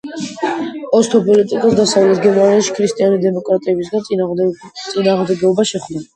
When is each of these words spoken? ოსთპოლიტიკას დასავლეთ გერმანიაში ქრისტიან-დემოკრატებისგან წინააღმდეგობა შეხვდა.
ოსთპოლიტიკას 0.99 1.75
დასავლეთ 1.79 2.23
გერმანიაში 2.23 2.73
ქრისტიან-დემოკრატებისგან 2.79 4.09
წინააღმდეგობა 4.09 5.69
შეხვდა. 5.75 6.05